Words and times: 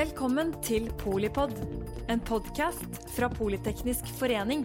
Velkommen 0.00 0.54
til 0.64 0.86
Polipod, 0.96 1.50
en 2.08 2.22
podkast 2.24 2.94
fra 3.12 3.26
Politeknisk 3.28 4.06
forening. 4.16 4.62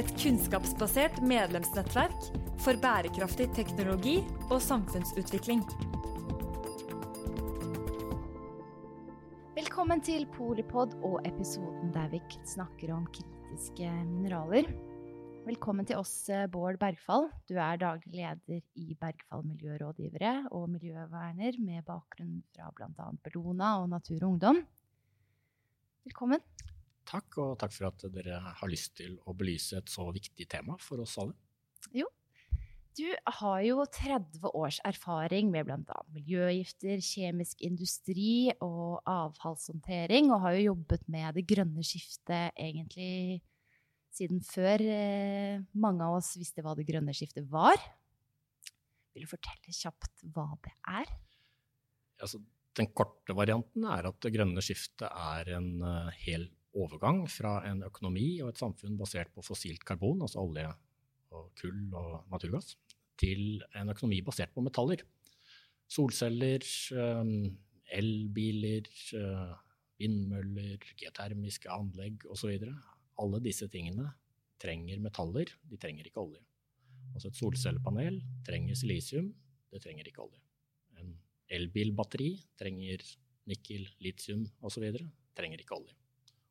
Et 0.00 0.08
kunnskapsbasert 0.22 1.18
medlemsnettverk 1.20 2.30
for 2.64 2.80
bærekraftig 2.80 3.50
teknologi 3.58 4.14
og 4.46 4.56
samfunnsutvikling. 4.64 5.60
Velkommen 9.58 10.00
til 10.06 10.24
Polipod 10.38 10.96
og 11.04 11.18
episoden 11.28 11.92
der 11.92 12.08
vi 12.14 12.22
snakker 12.48 12.94
om 12.96 13.04
kritiske 13.12 13.90
mineraler. 14.06 14.70
Velkommen 15.50 15.86
til 15.88 15.98
oss, 15.98 16.28
eh, 16.30 16.46
Bård 16.46 16.76
Bergfall. 16.78 17.24
Du 17.48 17.56
er 17.58 17.78
daglig 17.80 18.12
leder 18.14 18.60
i 18.78 18.94
Bergfall 18.94 19.40
miljørådgivere 19.42 20.52
og 20.54 20.68
miljøverner 20.70 21.58
med 21.58 21.82
bakgrunn 21.88 22.36
fra 22.54 22.68
bl.a. 22.76 23.08
Bellona 23.24 23.72
og 23.80 23.88
Natur 23.90 24.20
og 24.20 24.28
Ungdom. 24.28 24.60
Velkommen. 26.06 26.44
Takk, 27.02 27.40
og 27.42 27.58
takk 27.58 27.74
for 27.74 27.88
at 27.88 28.06
dere 28.14 28.38
har 28.60 28.70
lyst 28.70 28.94
til 29.00 29.18
å 29.26 29.34
belyse 29.34 29.80
et 29.80 29.90
så 29.90 30.06
viktig 30.14 30.46
tema 30.54 30.78
for 30.78 31.02
oss 31.02 31.16
alle. 31.18 31.34
Jo, 31.98 32.06
du 33.00 33.08
har 33.40 33.60
jo 33.66 33.82
30 33.90 34.54
års 34.54 34.78
erfaring 34.86 35.50
med 35.50 35.66
bl.a. 35.66 36.00
miljøgifter, 36.14 37.02
kjemisk 37.02 37.66
industri 37.66 38.52
og 38.60 39.02
avfallshåndtering, 39.02 40.30
og 40.30 40.44
har 40.46 40.60
jo 40.60 40.68
jobbet 40.76 41.08
med 41.10 41.40
det 41.40 41.48
grønne 41.50 41.82
skiftet 41.82 42.54
egentlig 42.54 43.40
siden 44.14 44.42
før 44.44 44.82
eh, 44.82 45.62
mange 45.78 46.06
av 46.06 46.18
oss 46.18 46.34
visste 46.38 46.64
hva 46.64 46.74
det 46.78 46.86
grønne 46.88 47.14
skiftet 47.16 47.46
var. 47.50 47.78
Vil 49.14 49.26
du 49.26 49.30
fortelle 49.30 49.74
kjapt 49.74 50.24
hva 50.34 50.46
det 50.64 50.74
er? 50.90 51.12
Altså, 52.20 52.40
den 52.78 52.90
korte 52.94 53.34
varianten 53.36 53.86
er 53.90 54.10
at 54.10 54.18
det 54.22 54.32
grønne 54.34 54.62
skiftet 54.62 55.08
er 55.08 55.54
en 55.56 55.70
uh, 55.82 56.10
hel 56.22 56.46
overgang 56.78 57.24
fra 57.30 57.56
en 57.66 57.82
økonomi 57.86 58.36
og 58.44 58.52
et 58.52 58.60
samfunn 58.60 58.98
basert 58.98 59.32
på 59.34 59.42
fossilt 59.42 59.82
karbon, 59.86 60.22
altså 60.22 60.44
olje 60.44 60.68
og 61.34 61.48
kull 61.58 61.80
og 61.98 62.28
naturgass, 62.30 62.76
til 63.18 63.62
en 63.78 63.90
økonomi 63.90 64.20
basert 64.26 64.54
på 64.54 64.62
metaller. 64.62 65.02
Solceller, 65.90 66.62
um, 66.94 67.50
elbiler, 67.90 68.86
vindmøller, 70.00 70.86
geotermiske 70.98 71.70
anlegg 71.74 72.22
osv 72.30 72.54
alle 73.20 73.40
disse 73.44 73.68
tingene 73.72 74.08
trenger 74.60 75.00
metaller, 75.02 75.52
de 75.68 75.78
trenger 75.80 76.08
ikke 76.08 76.22
olje. 76.22 76.42
Altså 77.14 77.30
et 77.30 77.38
solcellepanel 77.38 78.20
trenger 78.46 78.78
silisium, 78.78 79.30
det 79.72 79.82
trenger 79.84 80.08
ikke 80.08 80.24
olje. 80.26 80.40
En 81.00 81.14
elbilbatteri 81.56 82.32
trenger 82.60 83.04
nikkel, 83.50 83.88
litium 84.04 84.44
osv., 84.66 84.86
trenger 85.36 85.62
ikke 85.62 85.78
olje. 85.78 85.96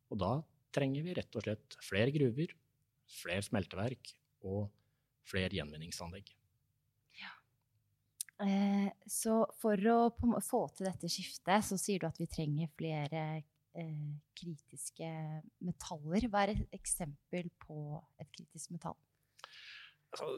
Og 0.09 0.19
da 0.21 0.33
trenger 0.75 1.05
vi 1.05 1.15
rett 1.17 1.37
og 1.37 1.45
slett 1.45 1.77
flere 1.85 2.13
gruver, 2.15 2.53
flere 3.19 3.45
smelteverk 3.45 4.13
og 4.49 4.67
flere 5.29 5.53
gjenvinningsanlegg. 5.59 6.33
Eh, 8.39 8.87
så 9.03 9.41
for 9.59 9.89
å 9.91 9.97
få 10.39 10.61
til 10.71 10.87
dette 10.87 11.09
skiftet, 11.11 11.65
så 11.67 11.75
sier 11.79 11.99
du 11.99 12.07
at 12.07 12.19
vi 12.21 12.27
trenger 12.31 12.71
flere 12.79 13.23
eh, 13.77 14.15
kritiske 14.37 15.09
metaller. 15.65 16.27
Hva 16.29 16.45
er 16.45 16.55
et 16.55 16.79
eksempel 16.79 17.51
på 17.65 17.99
et 18.21 18.31
kritisk 18.35 18.73
metall? 18.75 18.97
Altså, 20.09 20.29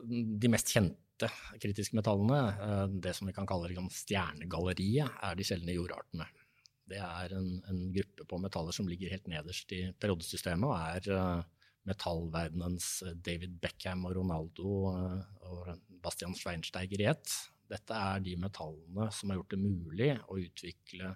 de 0.41 0.51
mest 0.51 0.71
kjente 0.73 1.29
kritiske 1.61 1.95
metallene, 1.97 2.41
eh, 2.51 2.85
det 3.03 3.15
som 3.17 3.29
vi 3.29 3.35
kan 3.35 3.47
kalle 3.49 3.71
liksom 3.71 3.91
stjernegalleriet, 3.93 5.21
er 5.23 5.37
de 5.37 5.47
sjeldne 5.47 5.77
jordartene. 5.77 6.27
Det 6.91 6.99
er 6.99 7.37
en, 7.37 7.49
en, 7.71 7.81
gruppe 7.95 8.27
på 8.27 8.39
metaller 8.43 8.75
som 8.75 8.89
ligger 8.89 9.13
helt 9.13 9.29
nederst 9.31 9.71
i 9.71 9.85
periodesystemet, 10.01 10.67
og 10.67 10.75
er 10.75 11.05
uh, 11.15 11.61
metallverdenens 11.87 12.87
David 13.23 13.53
Beckham 13.63 14.03
og 14.09 14.17
Ronaldo 14.17 14.73
og 14.91 15.69
Bastian 16.03 16.35
Schweinsteiger 16.35 17.05
i 17.05 17.07
ett. 17.13 17.31
Dette 17.71 17.95
er 17.95 18.19
de 18.25 18.35
metallene 18.41 19.07
som 19.15 19.31
har 19.31 19.39
gjort 19.39 19.53
det 19.53 19.61
mulig 19.61 20.09
å 20.27 20.39
utvikle 20.41 21.13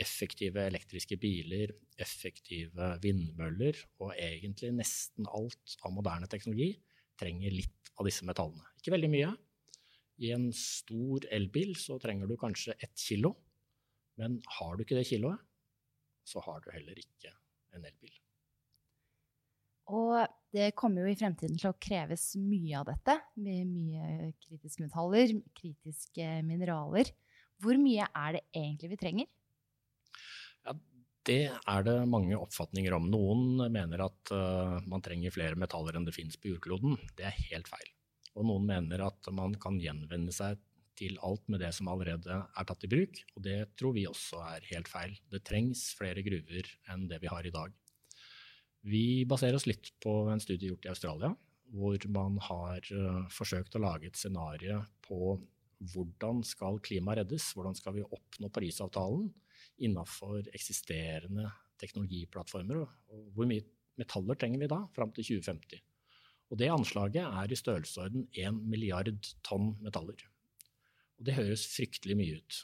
effektive 0.00 0.66
elektriske 0.68 1.16
biler, 1.20 1.72
effektive 2.00 2.90
vindmøller 3.02 3.78
og 4.02 4.12
egentlig 4.12 4.72
nesten 4.76 5.28
alt 5.32 5.76
av 5.82 5.94
moderne 5.96 6.28
teknologi 6.30 6.74
trenger 7.16 7.54
litt 7.54 7.92
av 7.96 8.08
disse 8.08 8.26
metallene. 8.28 8.66
Ikke 8.76 8.92
veldig 8.92 9.10
mye. 9.12 9.32
I 10.20 10.32
en 10.36 10.50
stor 10.56 11.26
elbil 11.32 11.74
så 11.80 11.98
trenger 12.00 12.28
du 12.28 12.36
kanskje 12.40 12.76
ett 12.80 12.96
kilo, 13.00 13.34
men 14.20 14.38
har 14.58 14.76
du 14.76 14.84
ikke 14.84 14.96
det 14.96 15.08
kiloet, 15.08 15.40
så 16.26 16.40
har 16.44 16.62
du 16.64 16.70
heller 16.72 16.96
ikke 17.00 17.32
en 17.76 17.84
elbil. 17.84 18.14
Og 19.92 20.24
det 20.56 20.72
kommer 20.74 21.04
jo 21.04 21.12
i 21.12 21.18
fremtiden 21.18 21.58
til 21.60 21.70
å 21.70 21.78
kreves 21.78 22.32
mye 22.40 22.80
av 22.80 22.88
dette. 22.88 23.14
Med 23.38 23.68
mye 23.70 24.32
kritiske 24.42 24.82
metaller, 24.82 25.36
kritiske 25.54 26.30
mineraler. 26.46 27.12
Hvor 27.62 27.78
mye 27.80 28.08
er 28.08 28.36
det 28.36 28.42
egentlig 28.50 28.90
vi 28.92 28.98
trenger? 29.00 29.28
Det 31.26 31.48
er 31.50 31.86
det 31.86 31.96
mange 32.06 32.36
oppfatninger 32.38 32.94
om. 32.94 33.08
Noen 33.10 33.58
mener 33.72 34.04
at 34.04 34.30
uh, 34.30 34.78
man 34.86 35.02
trenger 35.02 35.34
flere 35.34 35.58
metaller 35.58 35.96
enn 35.98 36.06
det 36.06 36.14
finnes 36.14 36.38
på 36.38 36.52
jordkloden. 36.52 36.94
Det 37.18 37.26
er 37.26 37.40
helt 37.50 37.70
feil. 37.70 37.88
Og 38.36 38.46
noen 38.46 38.66
mener 38.68 39.02
at 39.08 39.30
man 39.34 39.56
kan 39.58 39.80
gjenvende 39.82 40.34
seg 40.34 40.60
til 40.96 41.18
alt 41.26 41.42
med 41.52 41.60
det 41.60 41.72
som 41.76 41.90
allerede 41.92 42.36
er 42.46 42.68
tatt 42.68 42.84
i 42.86 42.90
bruk. 42.92 43.18
Og 43.34 43.42
det 43.44 43.58
tror 43.76 43.96
vi 43.96 44.06
også 44.08 44.38
er 44.52 44.68
helt 44.70 44.88
feil. 44.88 45.16
Det 45.32 45.42
trengs 45.44 45.88
flere 45.98 46.22
gruver 46.24 46.70
enn 46.92 47.08
det 47.10 47.18
vi 47.24 47.32
har 47.32 47.48
i 47.48 47.52
dag. 47.52 47.74
Vi 48.86 49.26
baserer 49.28 49.58
oss 49.58 49.66
litt 49.66 49.90
på 50.02 50.14
en 50.30 50.40
studie 50.40 50.70
gjort 50.70 50.86
i 50.86 50.92
Australia, 50.92 51.32
hvor 51.74 52.06
man 52.14 52.38
har 52.46 52.86
uh, 52.94 53.26
forsøkt 53.34 53.74
å 53.74 53.82
lage 53.82 54.12
et 54.12 54.20
scenario 54.20 54.84
på 55.02 55.34
hvordan 55.92 56.44
skal 56.46 56.78
klimaet 56.86 57.24
reddes, 57.24 57.50
hvordan 57.56 57.74
skal 57.76 57.98
vi 57.98 58.06
oppnå 58.06 58.48
Parisavtalen 58.54 59.26
innafor 59.82 60.46
eksisterende 60.54 61.48
teknologiplattformer. 61.80 62.84
Og 63.12 63.26
hvor 63.36 63.48
mye 63.48 63.64
metaller 64.00 64.38
trenger 64.38 64.62
vi 64.62 64.70
da 64.72 64.80
fram 64.96 65.12
til 65.16 65.26
2050? 65.36 65.82
Og 66.50 66.60
det 66.60 66.70
anslaget 66.70 67.24
er 67.26 67.50
i 67.50 67.58
størrelsesorden 67.58 68.28
1 68.30 68.62
milliard 68.70 69.10
tonn 69.46 69.74
metaller. 69.82 70.20
Og 71.18 71.26
det 71.26 71.36
høres 71.38 71.66
fryktelig 71.72 72.16
mye 72.18 72.38
ut. 72.38 72.62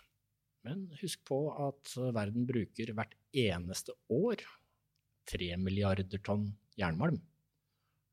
Men 0.63 0.85
husk 1.01 1.25
på 1.27 1.39
at 1.67 1.95
verden 2.15 2.47
bruker 2.47 2.93
hvert 2.95 3.17
eneste 3.35 3.97
år 4.13 4.45
3 5.33 5.57
milliarder 5.59 6.23
tonn 6.23 6.53
jernmalm. 6.79 7.19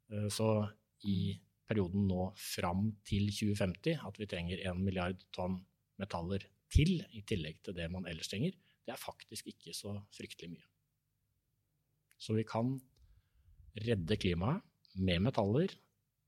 Eh, 0.10 0.28
så 0.34 0.66
i 1.06 1.38
perioden 1.70 2.08
nå 2.10 2.32
fram 2.40 2.90
til 3.06 3.30
2050 3.30 4.02
at 4.08 4.18
vi 4.18 4.28
trenger 4.30 4.64
1 4.72 4.82
milliard 4.82 5.22
tonn 5.36 5.60
metaller 6.02 6.48
til, 6.74 7.00
i 7.14 7.22
tillegg 7.28 7.62
til 7.66 7.76
det 7.78 7.90
man 7.92 8.08
ellers 8.10 8.30
trenger, 8.32 8.56
det 8.86 8.96
er 8.96 9.02
faktisk 9.02 9.50
ikke 9.52 9.74
så 9.76 9.96
fryktelig 10.16 10.54
mye. 10.56 10.68
Så 12.20 12.36
vi 12.36 12.44
kan 12.48 12.76
redde 13.80 14.18
klimaet 14.20 14.66
med 15.00 15.24
metaller 15.24 15.72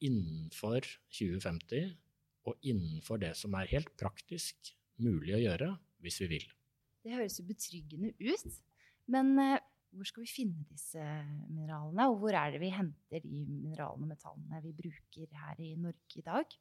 innenfor 0.02 0.86
2050 1.12 1.92
og 2.50 2.66
innenfor 2.66 3.20
det 3.22 3.34
som 3.38 3.54
er 3.58 3.70
helt 3.74 3.92
praktisk 4.00 4.72
mulig 5.02 5.36
å 5.38 5.42
gjøre 5.42 5.72
hvis 6.02 6.22
vi 6.24 6.30
vil. 6.38 6.48
Det 7.02 7.14
høres 7.16 7.40
jo 7.40 7.46
betryggende 7.50 8.14
ut. 8.22 8.62
Men 9.12 9.34
eh, 9.42 9.60
hvor 9.92 10.08
skal 10.08 10.24
vi 10.24 10.32
finne 10.32 10.66
disse 10.70 11.02
mineralene, 11.52 12.08
og 12.10 12.22
hvor 12.22 12.36
er 12.38 12.54
det 12.54 12.62
vi 12.64 12.72
henter 12.74 13.24
de 13.26 13.42
mineralene 13.50 14.06
og 14.06 14.14
metallene 14.14 14.62
vi 14.64 14.74
bruker 14.78 15.42
her 15.44 15.60
i 15.62 15.74
Norge 15.80 16.22
i 16.22 16.26
dag? 16.26 16.56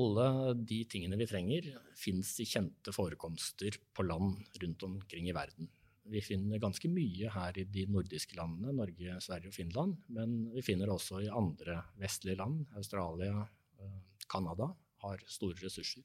Alle 0.00 0.54
de 0.56 0.78
tingene 0.88 1.18
vi 1.20 1.28
trenger, 1.28 1.68
fins 1.98 2.32
i 2.40 2.46
kjente 2.48 2.94
forekomster 2.96 3.76
på 3.92 4.06
land 4.06 4.38
rundt 4.62 4.84
omkring 4.88 5.28
i 5.28 5.34
verden. 5.36 5.68
Vi 6.08 6.22
finner 6.24 6.58
ganske 6.62 6.88
mye 6.90 7.30
her 7.30 7.58
i 7.60 7.66
de 7.68 7.84
nordiske 7.92 8.34
landene, 8.38 8.72
Norge, 8.74 9.18
Sverige 9.22 9.52
og 9.52 9.54
Finland. 9.54 9.98
Men 10.16 10.48
vi 10.54 10.64
finner 10.64 10.88
det 10.88 10.96
også 10.96 11.20
i 11.22 11.30
andre 11.30 11.76
vestlige 12.00 12.40
land. 12.40 12.64
Australia, 12.78 13.44
eh, 13.78 14.00
Canada 14.26 14.72
har 15.04 15.22
store 15.28 15.60
ressurser. 15.62 16.02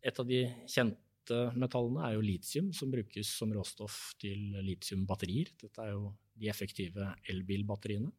Et 0.00 0.18
av 0.18 0.26
de 0.26 0.44
kjente 0.70 1.40
metallene 1.58 2.06
er 2.06 2.14
jo 2.14 2.24
litium, 2.24 2.72
som 2.72 2.90
brukes 2.90 3.34
som 3.40 3.52
råstoff 3.52 4.14
til 4.22 4.54
litiumbatterier. 4.64 5.50
Dette 5.60 5.84
er 5.84 5.92
jo 5.92 6.14
de 6.38 6.48
effektive 6.48 7.10
elbilbatteriene. 7.28 8.12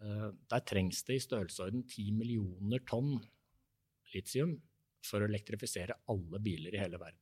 Eh, 0.00 0.28
der 0.48 0.64
trengs 0.64 1.02
det 1.04 1.18
i 1.18 1.24
størrelsesorden 1.24 1.84
10 1.84 2.12
millioner 2.16 2.80
tonn 2.88 3.18
litium 4.14 4.56
for 5.04 5.20
å 5.20 5.28
elektrifisere 5.28 5.98
alle 6.12 6.40
biler 6.42 6.76
i 6.76 6.80
hele 6.80 7.00
verden. 7.00 7.20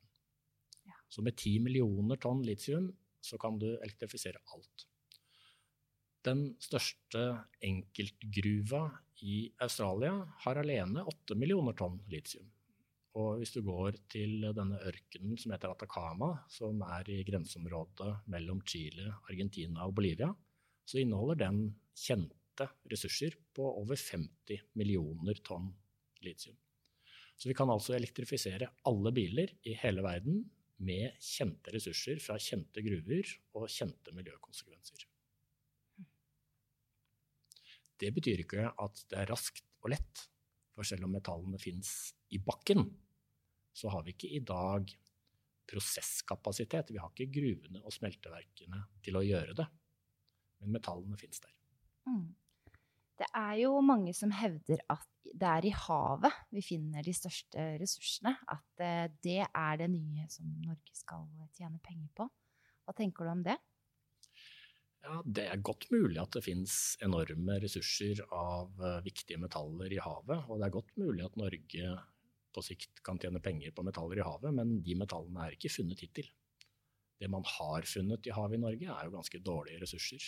Ja. 0.87 0.95
Så 1.11 1.25
med 1.27 1.37
10 1.37 1.65
millioner 1.67 2.21
tonn 2.23 2.45
litium 2.47 2.93
så 3.21 3.39
kan 3.41 3.59
du 3.59 3.73
elektrifisere 3.73 4.41
alt. 4.55 4.87
Den 6.27 6.53
største 6.63 7.25
enkeltgruva 7.65 8.85
i 9.27 9.49
Australia 9.65 10.15
har 10.45 10.61
alene 10.63 11.03
8 11.03 11.37
millioner 11.39 11.75
tonn 11.79 11.99
litium. 12.11 12.47
Og 13.19 13.41
hvis 13.41 13.55
du 13.57 13.63
går 13.67 13.97
til 14.13 14.45
denne 14.55 14.79
ørkenen 14.87 15.39
som 15.41 15.55
heter 15.55 15.73
Atacama, 15.73 16.31
som 16.53 16.83
er 16.87 17.09
i 17.11 17.23
grenseområdet 17.27 18.13
mellom 18.31 18.61
Chile, 18.69 19.11
Argentina 19.27 19.89
og 19.89 19.97
Bolivia, 19.99 20.29
så 20.87 21.01
inneholder 21.03 21.41
den 21.43 21.63
kjente 21.99 22.38
ressurser 22.91 23.37
på 23.55 23.67
over 23.81 23.99
50 23.99 24.65
millioner 24.79 25.39
tonn 25.47 25.71
litium. 26.25 26.57
Så 27.39 27.51
vi 27.51 27.55
kan 27.55 27.71
altså 27.71 27.95
elektrifisere 27.95 28.71
alle 28.91 29.13
biler 29.15 29.53
i 29.69 29.77
hele 29.79 30.03
verden 30.03 30.43
med 30.83 31.19
kjente 31.23 31.73
ressurser 31.75 32.19
fra 32.23 32.39
kjente 32.43 32.83
gruver 32.83 33.31
og 33.59 33.69
kjente 33.71 34.15
miljøkonsekvenser. 34.15 35.05
Det 37.99 38.11
betyr 38.15 38.45
ikke 38.45 38.67
at 38.71 39.05
det 39.11 39.21
er 39.23 39.31
raskt 39.31 39.65
og 39.83 39.93
lett, 39.95 40.25
for 40.75 40.87
selv 40.87 41.07
om 41.07 41.15
metallene 41.15 41.59
fins 41.59 42.13
i 42.35 42.39
bakken, 42.43 42.85
så 43.75 43.91
har 43.95 44.05
vi 44.07 44.15
ikke 44.15 44.31
i 44.35 44.43
dag 44.47 44.91
prosesskapasitet. 45.69 46.93
Vi 46.95 47.01
har 47.03 47.11
ikke 47.13 47.31
gruvene 47.39 47.83
og 47.85 47.95
smelteverkene 47.95 48.85
til 49.05 49.19
å 49.19 49.25
gjøre 49.27 49.57
det. 49.59 49.67
Men 50.63 50.75
metallene 50.79 51.19
fins 51.21 51.43
der. 51.43 51.55
Mm. 52.09 52.29
Det 53.19 53.27
er 53.35 53.55
jo 53.65 53.79
mange 53.83 54.13
som 54.15 54.31
hevder 54.35 54.83
at 54.93 55.07
det 55.29 55.49
er 55.49 55.67
i 55.67 55.73
havet 55.75 56.37
vi 56.55 56.63
finner 56.65 57.05
de 57.05 57.15
største 57.17 57.65
ressursene. 57.81 58.37
At 58.49 58.85
eh, 58.85 59.09
det 59.25 59.41
er 59.47 59.81
det 59.81 59.89
nye 59.93 60.29
som 60.33 60.51
Norge 60.63 60.95
skal 60.97 61.27
tjene 61.57 61.81
penger 61.85 62.13
på. 62.17 62.29
Hva 62.87 62.95
tenker 62.97 63.27
du 63.27 63.33
om 63.35 63.43
det? 63.45 63.59
Ja, 65.05 65.23
Det 65.25 65.45
er 65.51 65.65
godt 65.65 65.89
mulig 65.95 66.19
at 66.23 66.33
det 66.35 66.45
finnes 66.47 66.97
enorme 67.05 67.59
ressurser 67.63 68.23
av 68.35 68.73
uh, 68.83 68.99
viktige 69.05 69.39
metaller 69.41 69.93
i 69.95 70.01
havet. 70.03 70.47
Og 70.49 70.59
det 70.59 70.69
er 70.69 70.75
godt 70.75 70.95
mulig 71.01 71.27
at 71.27 71.39
Norge 71.39 71.93
på 72.55 72.65
sikt 72.65 73.03
kan 73.07 73.21
tjene 73.21 73.43
penger 73.45 73.75
på 73.77 73.85
metaller 73.87 74.19
i 74.21 74.27
havet, 74.27 74.55
men 74.57 74.79
de 74.85 74.97
metallene 74.99 75.47
er 75.47 75.57
ikke 75.57 75.73
funnet 75.73 76.03
hittil. 76.03 76.31
Det 77.19 77.29
man 77.31 77.47
har 77.47 77.87
funnet 77.89 78.29
i 78.29 78.35
havet 78.35 78.59
i 78.59 78.63
Norge, 78.63 78.93
er 78.93 79.09
jo 79.09 79.15
ganske 79.17 79.41
dårlige 79.43 79.83
ressurser. 79.83 80.23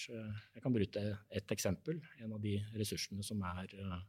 Jeg 0.56 0.62
kan 0.64 0.74
bruke 0.74 1.04
et 1.30 1.54
eksempel. 1.54 2.00
En 2.18 2.34
av 2.34 2.42
de 2.42 2.56
ressursene 2.74 3.22
som 3.26 3.42
er 3.46 3.70
uh, 3.78 4.00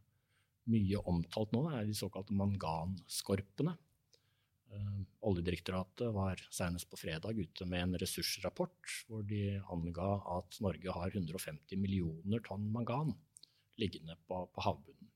mye 0.74 1.04
omtalt 1.12 1.54
nå, 1.54 1.68
er 1.76 1.86
de 1.86 1.98
såkalte 1.98 2.34
manganskorpene. 2.40 3.76
Uh, 4.72 5.02
Oljedirektoratet 5.30 6.10
var 6.16 6.42
senest 6.50 6.90
på 6.90 6.98
fredag 6.98 7.38
ute 7.38 7.68
med 7.70 7.86
en 7.86 8.00
ressursrapport 8.02 8.96
hvor 9.06 9.26
de 9.30 9.60
anga 9.74 10.12
at 10.40 10.58
Norge 10.66 10.98
har 10.98 11.14
150 11.14 11.78
millioner 11.78 12.42
tonn 12.48 12.66
mangan 12.74 13.14
liggende 13.82 14.18
på, 14.26 14.46
på 14.50 14.66
havbunnen. 14.66 15.12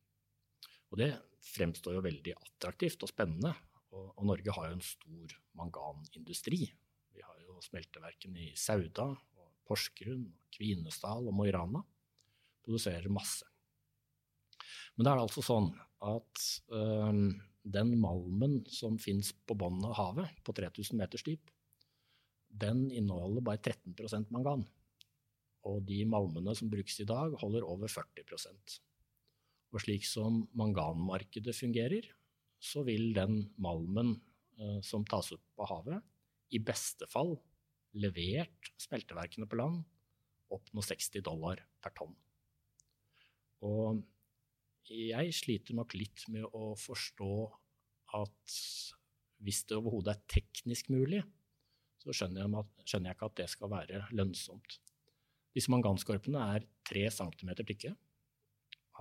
Og 0.94 1.02
det 1.02 1.12
fremstår 1.46 1.98
jo 1.98 2.06
veldig 2.06 2.36
attraktivt 2.38 3.04
og 3.06 3.12
spennende. 3.12 3.54
Og, 3.92 4.12
og, 4.14 4.24
Norge 4.30 4.54
har 4.56 4.70
jo 4.70 4.78
en 4.78 4.86
stor 4.86 5.36
manganindustri. 5.58 6.66
Smelteverkene 7.66 8.48
i 8.48 8.54
Sauda, 8.60 9.10
Porsgrunn, 9.66 10.28
Kvinesdal 10.54 11.28
og 11.30 11.36
Mo 11.36 11.48
i 11.48 11.54
Rana. 11.56 11.82
Produserer 12.66 13.12
masse. 13.14 13.48
Men 14.96 15.06
det 15.06 15.12
er 15.12 15.22
altså 15.22 15.44
sånn 15.44 15.70
at 16.06 16.46
øh, 16.76 17.20
den 17.66 17.92
malmen 18.00 18.60
som 18.72 19.00
fins 19.02 19.32
på 19.48 19.58
bunnen 19.58 19.86
av 19.90 19.98
havet, 20.00 20.40
på 20.46 20.54
3000 20.56 21.00
meters 21.00 21.26
dyp, 21.26 21.52
den 22.56 22.88
inneholder 22.94 23.44
bare 23.44 23.60
13% 23.60 24.32
mangan. 24.32 24.64
Og 25.66 25.82
de 25.88 26.04
malmene 26.08 26.54
som 26.56 26.70
brukes 26.72 27.00
i 27.02 27.08
dag, 27.10 27.34
holder 27.42 27.66
over 27.68 27.92
40 27.92 28.78
Og 29.74 29.82
slik 29.82 30.06
som 30.08 30.46
manganmarkedet 30.54 31.56
fungerer, 31.58 32.06
så 32.62 32.86
vil 32.88 33.12
den 33.18 33.50
malmen 33.58 34.16
øh, 34.62 34.80
som 34.82 35.04
tas 35.06 35.34
opp 35.36 35.44
på 35.58 35.68
havet, 35.68 36.00
i 36.54 36.62
beste 36.62 37.10
fall 37.10 37.36
levert 37.96 38.72
smelteverkene 38.82 39.48
på 39.50 39.60
land 39.60 39.84
oppnå 40.54 40.84
60 40.86 41.24
dollar 41.26 41.62
per 41.82 41.94
tonn. 41.98 42.16
Og 43.66 44.02
jeg 44.86 45.34
sliter 45.34 45.78
nok 45.78 45.96
litt 45.98 46.28
med 46.30 46.46
å 46.54 46.74
forstå 46.78 47.32
at 48.20 48.58
hvis 49.44 49.64
det 49.68 49.78
overhodet 49.80 50.14
er 50.14 50.28
teknisk 50.32 50.92
mulig, 50.94 51.24
så 52.00 52.14
skjønner 52.14 52.44
jeg, 52.46 52.66
skjønner 52.86 53.10
jeg, 53.10 53.18
ikke 53.18 53.30
at 53.32 53.40
det 53.40 53.48
skal 53.52 53.72
være 53.72 54.02
lønnsomt. 54.14 54.78
Disse 55.56 55.72
manganskorpene 55.74 56.42
er 56.56 56.66
3 56.88 57.08
cm 57.18 57.52
tykke 57.64 57.96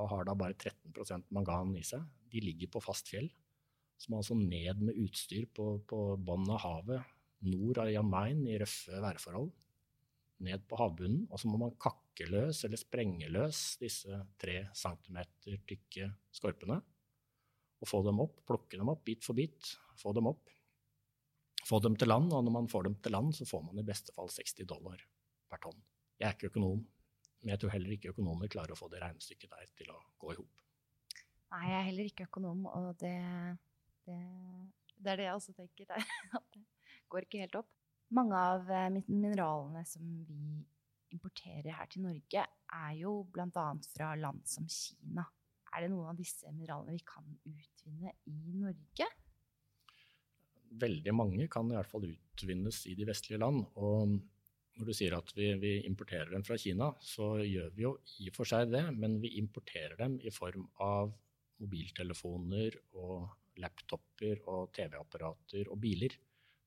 og 0.00 0.08
har 0.10 0.24
da 0.26 0.34
bare 0.34 0.56
13% 0.56 1.28
mangan 1.34 1.74
i 1.78 1.84
seg. 1.86 2.02
De 2.32 2.40
ligger 2.42 2.70
på 2.72 2.82
fast 2.82 3.10
fjell, 3.12 3.28
som 4.00 4.16
altså 4.18 4.34
ned 4.38 4.80
med 4.82 4.96
utstyr 5.04 5.46
på, 5.54 5.76
på 5.86 6.00
bunnen 6.18 6.50
av 6.56 6.64
havet 6.64 7.13
nord 7.48 7.80
av 7.82 7.90
Jan 7.92 8.08
Mayen 8.10 8.42
i 8.48 8.58
røffe 8.60 9.00
værforhold 9.04 9.52
ned 10.44 10.64
på 10.68 10.78
havbunnen, 10.78 11.24
og 11.30 11.40
så 11.40 11.50
må 11.50 11.58
man 11.60 11.76
kakke 11.80 12.26
løs 12.30 12.64
eller 12.66 12.80
sprenge 12.80 13.30
løs 13.32 13.62
disse 13.80 14.18
tre 14.40 14.64
centimeter 14.76 15.60
tykke 15.68 16.10
skorpene. 16.34 16.80
Og 17.82 17.90
få 17.90 18.00
dem 18.06 18.20
opp, 18.24 18.40
plukke 18.48 18.78
dem 18.80 18.90
opp 18.92 19.04
bit 19.06 19.24
for 19.26 19.36
bit, 19.36 19.74
få 20.00 20.14
dem 20.16 20.30
opp. 20.30 20.50
Få 21.64 21.80
dem 21.80 21.96
til 21.96 22.10
land, 22.10 22.32
og 22.32 22.44
når 22.44 22.54
man 22.58 22.68
får 22.68 22.88
dem 22.88 22.96
til 23.00 23.14
land, 23.14 23.32
så 23.36 23.46
får 23.48 23.62
man 23.68 23.80
i 23.80 23.86
beste 23.86 24.12
fall 24.16 24.28
60 24.32 24.66
dollar 24.68 25.00
per 25.48 25.62
tonn. 25.64 25.80
Jeg 26.20 26.28
er 26.28 26.36
ikke 26.36 26.50
økonom, 26.52 26.82
men 27.40 27.52
jeg 27.54 27.62
tror 27.62 27.72
heller 27.74 27.94
ikke 27.96 28.12
økonomer 28.12 28.50
klarer 28.52 28.74
å 28.74 28.78
få 28.78 28.90
det 28.92 29.00
regnestykket 29.02 29.54
der 29.54 29.70
til 29.78 29.92
å 29.94 30.00
gå 30.20 30.34
i 30.34 30.38
hop. 30.40 30.64
Nei, 31.54 31.64
jeg 31.70 31.78
er 31.78 31.88
heller 31.88 32.10
ikke 32.10 32.28
økonom, 32.28 32.66
og 32.68 32.90
det, 33.00 33.16
det, 34.08 34.20
det 34.98 35.12
er 35.12 35.20
det 35.20 35.28
jeg 35.28 35.38
også 35.38 35.56
tenker. 35.56 35.88
Der, 35.92 36.04
går 37.14 37.28
ikke 37.28 37.44
helt 37.44 37.58
opp. 37.62 37.70
Mange 38.14 38.38
av 38.38 38.70
eh, 38.70 39.00
mineralene 39.08 39.84
som 39.88 40.04
vi 40.28 40.60
importerer 41.14 41.74
her 41.78 41.88
til 41.90 42.04
Norge, 42.04 42.44
er 42.74 42.92
jo 42.98 43.20
bl.a. 43.32 43.66
fra 43.94 44.12
land 44.18 44.42
som 44.50 44.66
Kina. 44.70 45.24
Er 45.74 45.84
det 45.84 45.92
noen 45.92 46.10
av 46.10 46.18
disse 46.18 46.50
mineralene 46.54 46.96
vi 46.96 47.04
kan 47.06 47.26
utvinne 47.46 48.14
i 48.30 48.54
Norge? 48.58 49.08
Veldig 50.84 51.14
mange 51.14 51.46
kan 51.50 51.70
i 51.70 51.76
hvert 51.78 51.90
fall 51.90 52.06
utvinnes 52.08 52.80
i 52.90 52.96
de 52.98 53.06
vestlige 53.06 53.38
land. 53.42 53.62
Og 53.78 54.16
når 54.74 54.90
du 54.90 54.94
sier 54.96 55.14
at 55.14 55.30
vi, 55.36 55.52
vi, 55.62 55.74
importerer 55.86 56.32
dem 56.34 56.46
fra 56.46 56.58
Kina, 56.58 56.90
så 57.02 57.36
gjør 57.42 57.70
vi 57.76 57.86
jo 57.86 57.94
i 58.22 58.30
og 58.30 58.38
for 58.38 58.50
seg 58.50 58.72
det, 58.74 58.84
men 58.98 59.20
vi 59.22 59.36
importerer 59.38 59.94
dem 60.00 60.18
i 60.22 60.34
form 60.34 60.66
av 60.82 61.14
mobiltelefoner 61.62 62.74
og 62.98 63.60
laptoper 63.62 64.42
og 64.50 64.72
TV-apparater 64.74 65.70
og 65.70 65.78
biler. 65.82 66.16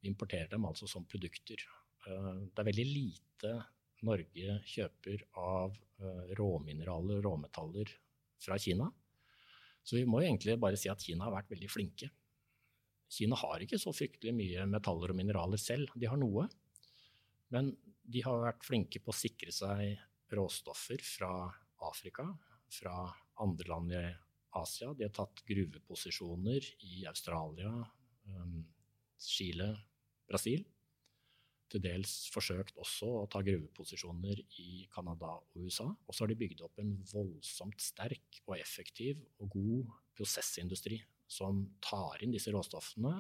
Vi 0.02 0.12
importerer 0.12 0.50
dem 0.52 0.68
altså 0.70 0.88
som 0.90 1.08
produkter. 1.10 1.64
Eh, 2.08 2.34
det 2.52 2.62
er 2.62 2.70
veldig 2.70 2.88
lite 2.88 3.56
Norge 4.08 4.60
kjøper 4.70 5.26
av 5.42 5.74
eh, 5.74 6.36
råmineraler 6.38 7.20
og 7.20 7.26
råmetaller 7.26 7.92
fra 8.44 8.60
Kina. 8.62 8.90
Så 9.84 9.98
vi 9.98 10.06
må 10.06 10.22
egentlig 10.22 10.58
bare 10.62 10.78
si 10.80 10.92
at 10.92 11.02
Kina 11.02 11.28
har 11.28 11.38
vært 11.40 11.54
veldig 11.56 11.70
flinke. 11.72 12.12
Kina 13.10 13.38
har 13.40 13.64
ikke 13.64 13.80
så 13.80 13.94
fryktelig 13.96 14.34
mye 14.36 14.66
metaller 14.68 15.14
og 15.14 15.18
mineraler 15.18 15.62
selv. 15.62 15.94
De 15.96 16.10
har 16.12 16.20
noe. 16.20 16.46
Men 17.56 17.72
de 18.04 18.24
har 18.26 18.44
vært 18.44 18.68
flinke 18.68 19.00
på 19.04 19.14
å 19.14 19.16
sikre 19.16 19.54
seg 19.56 19.96
råstoffer 20.36 21.04
fra 21.08 21.32
Afrika, 21.88 22.28
fra 22.68 23.08
andre 23.44 23.70
land 23.72 23.94
i 23.96 24.04
Asia. 24.60 24.92
De 24.94 25.08
har 25.08 25.14
tatt 25.16 25.44
gruveposisjoner 25.48 26.68
i 26.84 27.06
Australia, 27.08 27.72
um, 28.28 28.60
Chile, 29.18 29.70
Brasil. 30.30 30.66
Til 31.68 31.84
dels 31.84 32.30
forsøkt 32.32 32.78
også 32.80 33.10
å 33.24 33.26
ta 33.32 33.42
gruveposisjoner 33.44 34.40
i 34.64 34.86
Canada 34.94 35.34
og 35.36 35.66
USA. 35.66 35.88
Og 35.90 36.16
så 36.16 36.24
har 36.24 36.32
de 36.32 36.40
bygd 36.40 36.64
opp 36.64 36.80
en 36.80 36.94
voldsomt 37.12 37.84
sterk 37.84 38.40
og 38.46 38.56
effektiv 38.60 39.20
og 39.42 39.52
god 39.58 39.96
prosessindustri 40.18 41.02
som 41.28 41.66
tar 41.84 42.24
inn 42.24 42.32
disse 42.32 42.54
råstoffene 42.56 43.18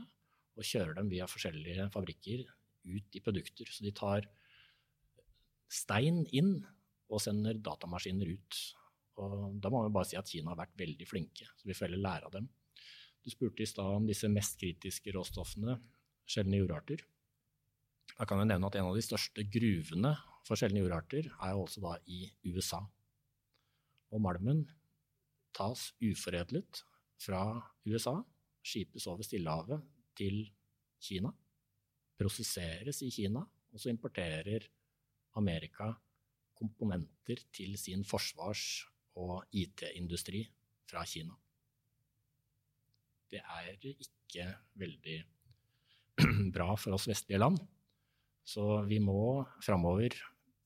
og 0.57 0.65
kjører 0.65 0.95
dem 0.97 1.11
via 1.11 1.27
forskjellige 1.29 1.89
fabrikker 1.93 2.45
ut 2.87 3.19
i 3.19 3.23
produkter. 3.23 3.67
Så 3.67 3.83
de 3.83 3.91
tar 3.95 4.29
stein 5.67 6.23
inn 6.31 6.55
og 7.11 7.21
sender 7.23 7.59
datamaskiner 7.63 8.31
ut. 8.31 8.61
Og 9.19 9.59
da 9.59 9.71
må 9.73 9.83
vi 9.83 9.93
bare 9.93 10.07
si 10.07 10.17
at 10.19 10.29
Kina 10.29 10.53
har 10.53 10.61
vært 10.61 10.79
veldig 10.79 11.07
flinke, 11.09 11.49
så 11.57 11.67
vi 11.67 11.75
får 11.75 11.89
heller 11.89 12.03
lære 12.05 12.29
av 12.29 12.35
dem. 12.37 12.47
Du 13.23 13.31
spurte 13.33 13.63
i 13.63 13.67
stad 13.67 13.97
om 13.97 14.07
disse 14.07 14.29
mest 14.31 14.55
kritiske 14.61 15.11
råstoffene 15.15 15.75
sjeldne 16.27 16.59
jordarter. 16.61 17.03
Da 18.17 18.25
kan 18.27 18.41
jeg 18.41 18.49
nevne 18.51 18.69
at 18.69 18.77
en 18.79 18.89
av 18.89 18.97
de 18.97 19.03
største 19.05 19.45
gruvene 19.51 20.13
for 20.47 20.59
sjeldne 20.59 20.81
jordarter 20.83 21.29
er 21.31 21.57
også 21.59 21.83
da 21.83 21.95
i 22.07 22.25
USA. 22.51 22.81
Og 24.11 24.23
malmen 24.23 24.63
tas 25.57 25.89
uforedlet 26.03 26.83
fra 27.21 27.41
USA, 27.87 28.19
skipes 28.61 29.07
over 29.09 29.25
Stillehavet 29.25 29.83
til 30.17 30.43
Kina, 31.01 31.31
prosesseres 32.17 33.01
i 33.05 33.11
Kina, 33.13 33.41
og 33.71 33.81
så 33.81 33.91
importerer 33.91 34.65
Amerika 35.37 35.91
komponenter 36.57 37.43
til 37.53 37.77
sin 37.77 38.03
forsvars- 38.05 38.87
og 39.17 39.45
IT-industri 39.51 40.43
fra 40.89 41.03
Kina. 41.05 41.33
det 43.31 43.41
er 43.43 43.73
ikke 43.83 44.45
veldig 44.79 45.17
bra 46.55 46.71
for 46.77 46.97
oss 46.97 47.07
vestlige 47.09 47.41
land. 47.41 47.59
Så 48.47 48.63
vi 48.87 48.99
må 49.03 49.43
framover 49.63 50.15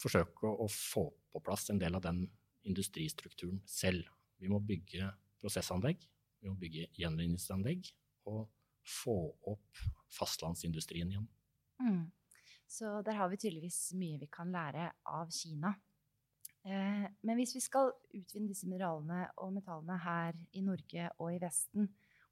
forsøke 0.01 0.49
å 0.49 0.67
få 0.69 1.07
på 1.31 1.41
plass 1.43 1.69
en 1.71 1.79
del 1.81 1.95
av 1.97 2.03
den 2.05 2.25
industristrukturen 2.67 3.61
selv. 3.65 4.05
Vi 4.41 4.49
må 4.51 4.59
bygge 4.61 5.09
prosessanlegg, 5.41 6.01
vi 6.41 6.49
må 6.49 6.57
bygge 6.59 6.89
gjenvinningsanlegg 6.97 7.89
og 8.29 8.49
få 8.85 9.15
opp 9.49 9.81
fastlandsindustrien 10.13 11.13
igjen. 11.13 11.29
Mm. 11.81 12.03
Så 12.71 13.01
der 13.05 13.17
har 13.19 13.29
vi 13.31 13.39
tydeligvis 13.41 13.91
mye 13.99 14.19
vi 14.21 14.29
kan 14.31 14.51
lære 14.53 14.91
av 15.09 15.31
Kina. 15.35 15.73
Eh, 16.61 17.05
men 17.25 17.39
hvis 17.39 17.55
vi 17.57 17.63
skal 17.63 17.89
utvinne 18.13 18.51
disse 18.51 18.69
mineralene 18.69 19.25
og 19.41 19.53
metallene 19.55 19.97
her 20.03 20.37
i 20.53 20.63
Norge 20.65 21.09
og 21.17 21.33
i 21.33 21.41
Vesten, 21.41 21.89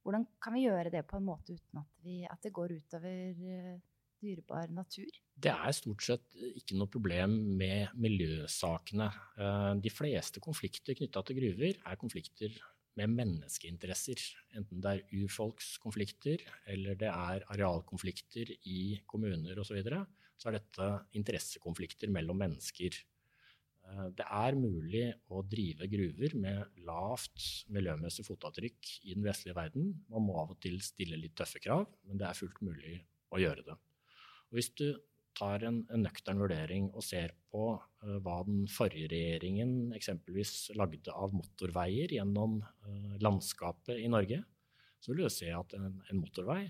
hvordan 0.10 0.26
kan 0.42 0.56
vi 0.58 0.66
gjøre 0.66 0.90
det 0.90 1.06
på 1.06 1.20
en 1.20 1.28
måte 1.28 1.54
uten 1.54 1.84
at, 1.84 1.90
vi, 2.02 2.24
at 2.26 2.42
det 2.42 2.50
går 2.56 2.74
utover 2.80 3.44
eh, 3.54 3.76
dyrebar 4.20 4.72
natur? 4.74 5.12
Det 5.40 5.52
er 5.54 5.76
stort 5.78 6.04
sett 6.04 6.40
ikke 6.50 6.80
noe 6.80 6.90
problem 6.92 7.36
med 7.60 7.94
miljøsakene. 8.02 9.12
Eh, 9.38 9.72
de 9.86 9.94
fleste 9.94 10.42
konflikter 10.42 10.98
knytta 10.98 11.22
til 11.28 11.38
gruver 11.38 11.78
er 11.78 12.02
konflikter 12.02 12.58
med 13.00 13.14
menneskeinteresser. 13.14 14.24
Enten 14.58 14.82
det 14.84 14.96
er 14.96 15.22
urfolkskonflikter 15.22 16.42
eller 16.74 16.98
det 17.00 17.12
er 17.12 17.46
arealkonflikter 17.54 18.56
i 18.66 18.82
kommuner 19.08 19.62
osv. 19.62 19.70
Så, 19.70 19.78
videre, 19.78 20.02
så 20.42 20.50
er 20.50 20.58
dette 20.58 20.90
interessekonflikter 21.22 22.10
mellom 22.12 22.42
mennesker. 22.42 22.98
Eh, 23.90 24.08
det 24.18 24.26
er 24.26 24.58
mulig 24.60 25.04
å 25.34 25.42
drive 25.48 25.88
gruver 25.92 26.36
med 26.44 26.80
lavt 26.88 27.46
miljømessig 27.74 28.26
fotavtrykk 28.28 28.94
i 29.10 29.16
den 29.16 29.26
vestlige 29.26 29.58
verden. 29.58 29.94
Man 30.12 30.26
må 30.28 30.38
av 30.42 30.54
og 30.56 30.60
til 30.64 30.80
stille 30.86 31.20
litt 31.20 31.38
tøffe 31.40 31.62
krav, 31.64 31.88
men 32.06 32.20
det 32.22 32.28
er 32.30 32.38
fullt 32.38 32.60
mulig 32.66 33.00
å 33.34 33.42
gjøre 33.42 33.66
det. 33.66 33.78
Og 34.50 34.60
hvis 34.60 34.72
du 34.78 34.88
tar 35.38 35.64
en, 35.64 35.84
en 35.94 36.04
nøktern 36.04 36.42
vurdering 36.42 36.90
og 36.90 37.06
ser 37.06 37.32
på 37.54 37.72
uh, 37.78 38.16
hva 38.26 38.40
den 38.48 38.66
forrige 38.72 39.12
regjeringen 39.14 39.94
eksempelvis 39.96 40.72
lagde 40.76 41.14
av 41.14 41.36
motorveier 41.38 42.12
gjennom 42.18 42.58
uh, 42.60 43.14
landskapet 43.24 44.02
i 44.02 44.10
Norge, 44.12 44.42
så 45.00 45.14
vil 45.14 45.24
du 45.24 45.32
se 45.32 45.52
at 45.56 45.76
en, 45.78 45.94
en 46.10 46.20
motorvei 46.20 46.64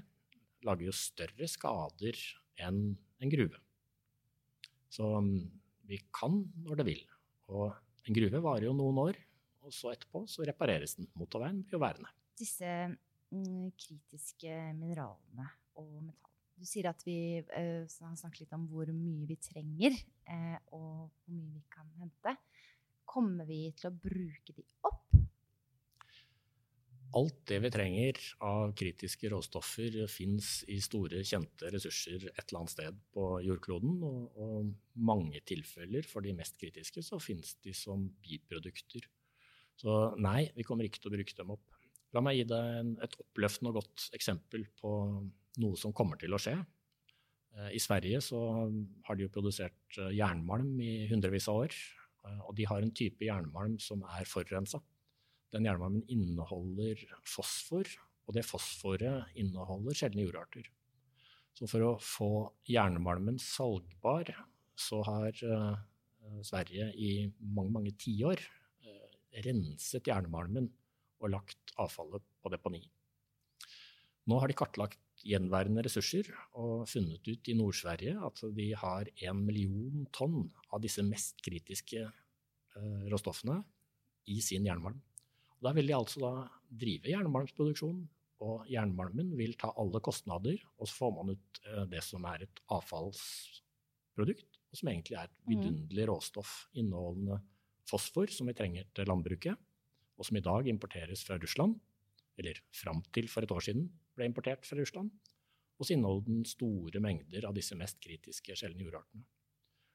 lager 0.67 0.89
jo 0.89 0.93
større 0.93 1.47
skader 1.49 2.19
enn 2.61 2.83
en 3.23 3.31
gruve. 3.31 3.57
Så 4.91 5.07
um, 5.17 5.31
vi 5.89 5.99
kan 6.15 6.39
når 6.63 6.81
det 6.81 6.87
vil. 6.91 7.03
Og 7.51 7.67
en 8.05 8.15
gruve 8.15 8.41
varer 8.45 8.69
jo 8.69 8.77
noen 8.77 9.03
år, 9.07 9.19
og 9.65 9.75
så 9.75 9.91
etterpå 9.93 10.23
så 10.29 10.45
repareres 10.47 10.95
den. 10.97 11.09
Motorveien 11.19 11.61
blir 11.65 11.77
jo 11.77 11.83
værende. 11.83 12.11
Disse 12.39 12.69
mm, 12.87 13.69
kritiske 13.75 14.55
mineralene 14.77 15.49
og 15.79 15.93
metallene 15.99 16.29
du 16.59 16.67
sier 16.67 16.89
at 16.91 17.03
vi 17.07 17.39
har 17.39 18.15
snakket 18.19 18.43
litt 18.43 18.55
om 18.57 18.65
hvor 18.67 18.89
mye 18.91 19.27
vi 19.29 19.37
trenger, 19.39 19.95
uh, 20.27 20.57
og 20.75 21.07
hvor 21.07 21.35
mye 21.37 21.53
vi 21.55 21.63
kan 21.71 21.87
hente. 22.01 22.35
Kommer 23.07 23.47
vi 23.47 23.61
til 23.79 23.89
å 23.89 23.95
bruke 23.95 24.55
de 24.57 24.65
opp? 24.83 25.15
Alt 27.17 27.39
det 27.49 27.57
vi 27.63 27.71
trenger 27.73 28.19
av 28.45 28.73
kritiske 28.77 29.31
råstoffer 29.33 29.95
fins 30.11 30.59
i 30.69 30.77
store, 30.83 31.23
kjente 31.25 31.71
ressurser 31.73 32.27
et 32.29 32.43
eller 32.43 32.59
annet 32.59 32.73
sted 32.75 32.99
på 33.15 33.23
jordkloden. 33.47 33.95
Og, 34.05 34.37
og 34.37 34.99
mange 35.09 35.41
tilfeller 35.49 36.05
for 36.05 36.25
de 36.25 36.35
mest 36.37 36.59
kritiske 36.61 37.01
så 37.05 37.17
fins 37.23 37.55
de 37.65 37.73
som 37.73 38.05
biprodukter. 38.21 39.07
Så 39.79 39.95
nei, 40.21 40.51
vi 40.53 40.65
kommer 40.67 40.85
ikke 40.85 41.01
til 41.01 41.09
å 41.09 41.15
bruke 41.15 41.37
dem 41.37 41.55
opp. 41.55 41.79
La 42.13 42.21
meg 42.25 42.39
gi 42.39 42.45
deg 42.49 42.75
en, 42.81 42.91
et 43.05 43.15
oppløftende 43.21 43.71
og 43.71 43.81
godt 43.81 44.09
eksempel 44.17 44.65
på 44.77 44.91
noe 45.61 45.79
som 45.79 45.95
kommer 45.95 46.19
til 46.21 46.35
å 46.35 46.41
skje. 46.41 46.57
Eh, 47.57 47.71
I 47.77 47.81
Sverige 47.81 48.21
så 48.25 48.39
har 49.07 49.17
de 49.17 49.25
jo 49.25 49.33
produsert 49.33 49.97
eh, 49.97 50.13
jernmalm 50.17 50.77
i 50.83 51.07
hundrevis 51.09 51.49
av 51.51 51.63
år. 51.65 51.75
Eh, 52.25 52.39
og 52.45 52.55
de 52.57 52.67
har 52.69 52.85
en 52.85 52.95
type 52.95 53.25
jernmalm 53.25 53.77
som 53.83 54.03
er 54.17 54.29
forurensa. 54.29 54.81
Den 55.53 55.65
jernmalmen 55.65 56.05
inneholder 56.11 57.01
fosfor, 57.25 57.87
og 58.27 58.35
det 58.35 58.45
fosforet 58.45 59.31
inneholder 59.39 59.97
sjeldne 59.97 60.27
jordarter. 60.27 60.67
Så 61.57 61.67
for 61.67 61.85
å 61.85 61.93
få 62.03 62.31
jernmalmen 62.69 63.39
salgbar, 63.41 64.29
så 64.79 65.01
har 65.07 65.33
Sverige 66.45 66.91
i 66.95 67.11
mange, 67.41 67.73
mange 67.73 67.95
tiår 67.99 68.43
renset 69.45 70.07
jernmalmen 70.07 70.69
og 71.19 71.33
lagt 71.33 71.73
avfallet 71.81 72.23
på 72.39 72.51
deponi. 72.53 72.81
Nå 74.29 74.37
har 74.39 74.51
de 74.51 74.57
kartlagt 74.57 74.99
gjenværende 75.25 75.83
ressurser 75.83 76.29
og 76.59 76.85
funnet 76.87 77.25
ut 77.27 77.49
i 77.49 77.55
Nord-Sverige 77.57 78.15
at 78.23 78.41
de 78.55 78.69
har 78.77 79.09
en 79.25 79.43
million 79.43 80.05
tonn 80.15 80.47
av 80.69 80.83
disse 80.83 81.03
mest 81.03 81.41
kritiske 81.43 82.05
uh, 82.05 83.03
råstoffene 83.11 83.59
i 84.29 84.39
sin 84.45 84.67
jernmalm. 84.69 84.99
Da 85.63 85.73
vil 85.75 85.89
de 85.89 85.95
altså 85.97 86.21
da 86.23 86.31
drive 86.81 87.11
jernmalmsproduksjon, 87.11 87.99
og 88.45 88.67
jernmalmen 88.71 89.33
vil 89.35 89.57
ta 89.59 89.73
alle 89.79 89.99
kostnader, 90.03 90.61
og 90.79 90.87
så 90.87 90.95
får 91.01 91.15
man 91.17 91.33
ut 91.35 91.61
eh, 91.65 91.85
det 91.91 92.03
som 92.05 92.23
er 92.29 92.45
et 92.45 92.61
avfallsprodukt, 92.71 94.59
og 94.69 94.79
som 94.79 94.91
egentlig 94.91 95.17
er 95.19 95.27
et 95.27 95.35
mm. 95.41 95.49
vidunderlig 95.49 96.05
råstoff 96.07 96.53
inneholdende 96.79 97.41
fosfor, 97.89 98.31
som 98.31 98.47
vi 98.47 98.55
trenger 98.55 98.87
til 98.95 99.09
landbruket, 99.09 99.59
og 100.19 100.27
som 100.27 100.39
i 100.39 100.43
dag 100.45 100.67
importeres 100.71 101.23
fra 101.27 101.39
Russland, 101.41 101.75
eller 102.39 102.61
fram 102.71 103.01
til 103.15 103.27
for 103.31 103.43
et 103.43 103.51
år 103.51 103.65
siden 103.65 103.89
ble 104.15 104.29
importert 104.29 104.67
fra 104.67 104.79
Russland, 104.79 105.11
og 105.79 105.87
så 105.87 105.95
inneholder 105.95 106.27
den 106.27 106.45
store 106.47 107.01
mengder 107.03 107.47
av 107.47 107.55
disse 107.55 107.75
mest 107.79 107.99
kritiske 108.03 108.55
sjeldne 108.59 108.83
jordartene. 108.83 109.23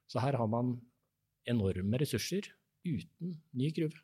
Så 0.09 0.21
her 0.21 0.37
har 0.37 0.49
man 0.49 0.77
enorme 1.49 2.01
ressurser 2.01 2.51
uten 2.85 3.39
ny 3.57 3.71
gruve. 3.77 4.01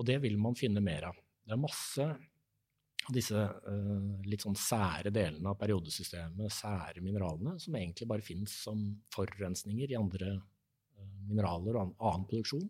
Og 0.00 0.08
det 0.08 0.16
vil 0.24 0.38
man 0.40 0.56
finne 0.58 0.82
mer 0.84 1.10
av. 1.10 1.20
Det 1.44 1.54
er 1.54 1.60
masse 1.60 2.06
av 2.08 3.14
disse 3.14 3.36
uh, 3.36 4.24
litt 4.28 4.44
sånn 4.44 4.56
sære 4.58 5.12
delene 5.12 5.52
av 5.52 5.58
periodesystemet, 5.60 6.52
sære 6.52 7.04
mineralene, 7.04 7.56
som 7.60 7.76
egentlig 7.76 8.08
bare 8.08 8.24
fins 8.24 8.54
som 8.64 8.82
forurensninger 9.14 9.92
i 9.92 9.98
andre 9.98 10.34
uh, 10.38 11.14
mineraler 11.28 11.76
og 11.76 11.94
annen 11.96 12.26
produksjon. 12.30 12.68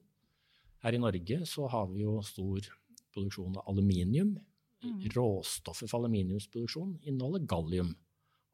Her 0.84 0.96
i 0.96 1.02
Norge 1.02 1.42
så 1.46 1.66
har 1.70 1.90
vi 1.92 2.02
jo 2.02 2.18
stor 2.24 2.70
produksjon 3.12 3.58
av 3.60 3.68
aluminium 3.72 4.36
Mm. 4.84 5.00
Råstoffet 5.12 5.90
for 5.90 6.00
aluminiumsproduksjon 6.00 6.94
inneholder 7.04 7.44
gallium. 7.48 7.94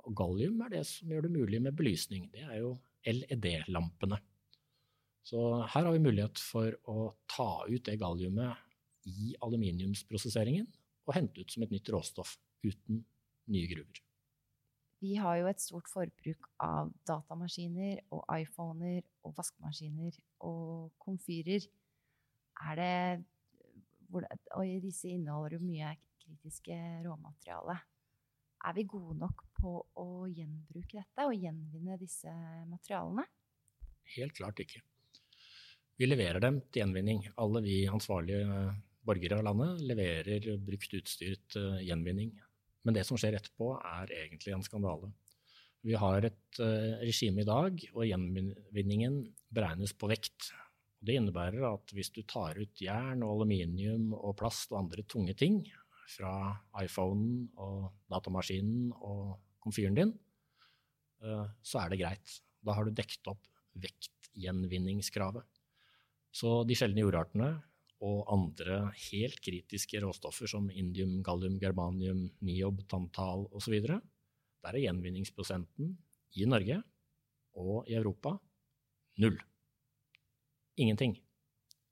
Og 0.06 0.14
gallium 0.18 0.61
er 0.66 0.73
det 0.75 0.85
som 0.88 1.11
gjør 1.11 1.26
det 1.26 1.35
mulig 1.35 1.61
med 1.62 1.76
belysning. 1.78 2.28
Det 2.33 2.42
er 2.42 2.61
jo 2.64 2.76
LED-lampene. 3.06 4.18
Så 5.26 5.42
her 5.62 5.87
har 5.87 5.92
vi 5.95 6.02
mulighet 6.02 6.38
for 6.38 6.75
å 6.90 7.11
ta 7.30 7.66
ut 7.66 7.83
det 7.87 7.99
galliumet 7.99 8.65
i 9.06 9.34
aluminiumsprosesseringen 9.44 10.66
og 11.06 11.14
hente 11.16 11.42
ut 11.42 11.54
som 11.54 11.64
et 11.64 11.72
nytt 11.75 11.90
råstoff 11.94 12.36
uten 12.66 13.04
nye 13.52 13.70
gruver. 13.70 14.02
Vi 15.04 15.14
har 15.20 15.36
jo 15.38 15.48
et 15.50 15.60
stort 15.60 15.88
forbruk 15.92 16.48
av 16.62 16.90
datamaskiner 17.06 18.00
og 18.16 18.25
iPhoner 18.32 19.02
og 19.26 19.34
vaskemaskiner 19.36 20.16
og 20.48 20.92
komfyrer. 21.02 21.66
Er 22.70 22.76
det 22.80 23.25
Og 24.56 24.62
disse 24.80 25.10
inneholder 25.10 25.58
jo 25.58 25.64
mye 25.66 25.90
kritiske 26.22 26.76
råmateriale. 27.04 27.75
Er 28.64 28.72
vi 28.72 28.84
gode 28.88 29.18
nok 29.18 29.42
på 29.58 29.72
å 29.98 30.06
gjenbruke 30.30 31.00
dette 31.00 31.26
og 31.26 31.34
gjenvinne 31.34 31.98
disse 32.00 32.30
materialene? 32.70 33.26
Helt 34.14 34.36
klart 34.38 34.62
ikke. 34.62 34.80
Vi 35.98 36.06
leverer 36.06 36.40
dem 36.40 36.60
til 36.70 36.84
gjenvinning. 36.84 37.26
Alle 37.36 37.62
vi 37.66 37.82
ansvarlige 37.90 38.46
borgere 39.06 39.38
av 39.38 39.46
landet 39.46 39.84
leverer 39.86 40.50
brukt 40.62 40.96
utstyr 40.98 41.38
til 41.52 41.80
gjenvinning. 41.86 42.34
Men 42.86 42.96
det 42.96 43.06
som 43.06 43.18
skjer 43.18 43.38
etterpå, 43.38 43.72
er 43.82 44.12
egentlig 44.14 44.54
en 44.54 44.66
skandale. 44.66 45.10
Vi 45.86 45.94
har 45.98 46.26
et 46.26 46.60
uh, 46.60 46.98
regime 47.02 47.42
i 47.42 47.46
dag, 47.46 47.82
og 47.94 48.06
gjenvinningen 48.06 49.20
beregnes 49.54 49.94
på 49.94 50.10
vekt. 50.10 50.50
Det 50.98 51.18
innebærer 51.18 51.66
at 51.68 51.92
hvis 51.94 52.10
du 52.14 52.22
tar 52.26 52.58
ut 52.58 52.82
jern 52.82 53.22
og 53.22 53.36
aluminium 53.36 54.12
og 54.16 54.38
plast 54.40 54.72
og 54.72 54.80
andre 54.84 55.04
tunge 55.06 55.36
ting, 55.38 55.60
fra 56.06 56.54
iPhonen 56.84 57.48
og 57.58 57.90
datamaskinen 58.10 58.92
og 58.94 59.36
komfyren 59.62 59.96
din, 59.98 60.12
eh, 61.22 61.46
så 61.66 61.82
er 61.82 61.92
det 61.92 62.00
greit. 62.02 62.34
Da 62.62 62.76
har 62.76 62.86
du 62.86 62.94
dekket 62.94 63.30
opp 63.30 63.42
vektgjenvinningskravet. 63.82 65.46
Så 66.30 66.60
de 66.68 66.76
sjeldne 66.78 67.02
jordartene 67.02 67.50
og 68.06 68.26
andre 68.32 68.78
helt 69.08 69.40
kritiske 69.42 70.00
råstoffer 70.04 70.50
som 70.50 70.68
indium, 70.70 71.18
gallium, 71.26 71.58
germanium, 71.62 72.26
niob, 72.44 72.84
tantal 72.90 73.46
osv., 73.56 73.80
der 74.66 74.75
er 74.75 74.82
gjenvinningsprosenten 74.82 75.92
i 76.36 76.46
Norge 76.48 76.80
og 77.56 77.88
i 77.88 77.96
Europa 77.98 78.34
null. 79.22 79.36
Ingenting. 80.76 81.16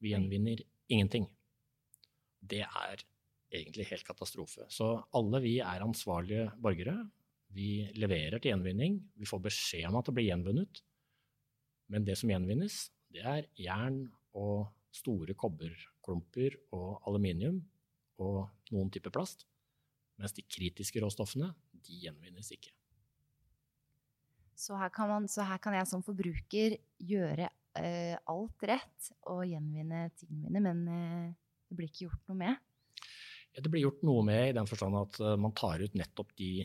Vi 0.03 0.13
gjenvinner 0.13 0.61
ingenting. 0.93 1.29
Det 2.45 2.65
er 2.67 3.05
egentlig 3.55 3.87
helt 3.89 4.07
katastrofe. 4.07 4.67
Så 4.69 4.91
alle 5.17 5.41
vi 5.45 5.55
er 5.65 5.85
ansvarlige 5.85 6.51
borgere. 6.61 6.99
Vi 7.55 7.87
leverer 7.97 8.41
til 8.41 8.53
gjenvinning. 8.53 8.99
Vi 9.17 9.29
får 9.29 9.45
beskjed 9.47 9.89
om 9.89 10.01
at 10.01 10.11
det 10.11 10.17
blir 10.19 10.29
gjenvunnet. 10.29 10.83
Men 11.93 12.05
det 12.05 12.19
som 12.19 12.33
gjenvinnes, 12.33 12.89
det 13.15 13.23
er 13.23 13.49
jern 13.61 14.03
og 14.35 14.74
store 14.95 15.35
kobberklumper 15.39 16.57
og 16.77 17.03
aluminium 17.09 17.61
og 18.23 18.47
noen 18.71 18.93
typer 18.95 19.13
plast. 19.15 19.47
Mens 20.21 20.35
de 20.37 20.45
kritiske 20.47 21.03
råstoffene, 21.03 21.51
de 21.75 21.99
gjenvinnes 22.05 22.53
ikke. 22.55 22.71
Så 24.55 24.77
her 24.79 24.93
kan, 24.95 25.11
man, 25.11 25.27
så 25.31 25.43
her 25.49 25.59
kan 25.63 25.75
jeg 25.75 25.89
som 25.91 26.05
forbruker 26.07 26.77
gjøre 27.03 27.49
uh, 27.51 28.15
alt 28.31 28.67
rett 28.71 29.11
og 29.27 29.43
gjenvinne 29.51 30.07
tingene 30.15 30.47
mine, 30.47 30.63
men 30.63 30.85
uh, 30.87 31.27
det 31.67 31.79
blir 31.79 31.91
ikke 31.91 32.07
gjort 32.07 32.31
noe 32.31 32.39
med? 32.45 32.63
Ja, 33.55 33.63
det 33.63 33.71
blir 33.73 33.83
gjort 33.89 34.07
noe 34.07 34.23
med 34.27 34.53
i 34.53 34.55
den 34.55 34.71
forstand 34.71 35.01
at 35.01 35.19
uh, 35.23 35.35
man 35.41 35.55
tar 35.59 35.83
ut 35.83 35.99
nettopp 35.99 36.35
de 36.41 36.57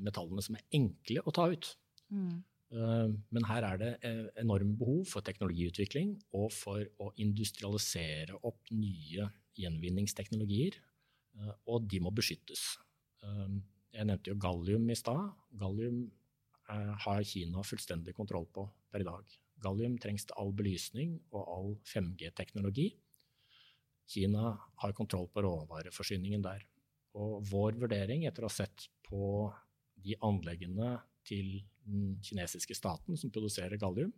metallene 0.00 0.40
som 0.40 0.54
er 0.56 0.62
enkle 0.72 1.20
å 1.28 1.32
ta 1.34 1.44
ut. 1.52 1.66
Mm. 2.08 2.38
Uh, 2.68 3.08
men 3.32 3.46
her 3.48 3.64
er 3.64 3.80
det 3.80 3.92
enormt 4.42 4.76
behov 4.80 5.06
for 5.08 5.24
teknologiutvikling 5.24 6.12
og 6.36 6.50
for 6.52 6.84
å 7.00 7.10
industrialisere 7.24 8.36
opp 8.42 8.72
nye 8.74 9.28
gjenvinningsteknologier. 9.58 10.76
Og 11.70 11.84
de 11.86 12.00
må 12.02 12.10
beskyttes. 12.10 12.60
Jeg 13.22 14.06
nevnte 14.08 14.32
jo 14.32 14.38
gallium 14.42 14.88
i 14.90 14.96
stad. 14.98 15.28
Gallium 15.60 16.00
har 17.04 17.22
Kina 17.24 17.62
fullstendig 17.62 18.14
kontroll 18.16 18.48
på 18.50 18.64
per 18.90 19.04
i 19.04 19.06
dag. 19.06 19.36
Gallium 19.62 19.96
trengs 20.02 20.26
til 20.26 20.38
all 20.38 20.50
belysning 20.54 21.16
og 21.32 21.52
all 21.54 21.70
5G-teknologi. 21.88 22.88
Kina 24.08 24.54
har 24.82 24.94
kontroll 24.96 25.28
på 25.32 25.42
råvareforsyningen 25.44 26.44
der. 26.44 26.64
Og 27.18 27.42
vår 27.48 27.78
vurdering 27.82 28.26
etter 28.28 28.44
å 28.44 28.50
ha 28.50 28.54
sett 28.54 28.88
på 29.08 29.48
de 29.98 30.14
anleggene 30.24 30.94
til 31.26 31.58
den 31.88 32.16
kinesiske 32.24 32.76
staten 32.76 33.18
som 33.18 33.32
produserer 33.34 33.80
gallium, 33.80 34.12